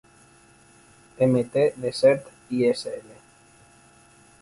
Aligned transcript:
Mt. 1.19 1.53
Desert 1.79 2.25
Isl. 2.49 3.05